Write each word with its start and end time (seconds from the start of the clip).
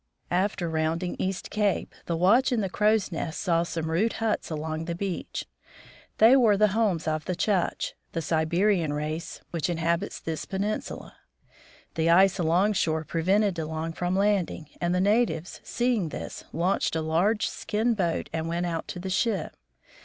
After 0.31 0.67
rounding 0.67 1.15
East 1.19 1.51
cape, 1.51 1.93
the 2.07 2.17
watch 2.17 2.51
in 2.51 2.61
the 2.61 2.71
crow's 2.71 3.11
nest 3.11 3.39
saw 3.39 3.61
some 3.61 3.91
rude 3.91 4.13
huts 4.13 4.49
along 4.49 4.85
the 4.85 4.95
beach. 4.95 5.45
They 6.17 6.35
were 6.35 6.57
the 6.57 6.69
homes 6.69 7.07
of 7.07 7.25
the 7.25 7.35
Tchuk 7.35 7.75
tches, 7.77 7.93
the 8.13 8.21
Siberian 8.23 8.93
race 8.93 9.41
which 9.51 9.69
inhabits 9.69 10.19
this 10.19 10.45
peninsula. 10.45 11.17
The 11.93 12.09
ice 12.09 12.39
alongshore 12.39 13.03
prevented 13.05 13.53
De 13.53 13.63
Long 13.63 13.93
from 13.93 14.15
landing, 14.15 14.71
and 14.81 14.95
the 14.95 14.99
natives, 14.99 15.61
seeing 15.63 16.09
this, 16.09 16.45
launched 16.51 16.95
a 16.95 17.01
large 17.01 17.47
skin 17.47 17.93
boat 17.93 18.27
and 18.33 18.47
went 18.47 18.65
out 18.65 18.87
to 18.87 18.99
the 18.99 19.11
ship. 19.11 19.55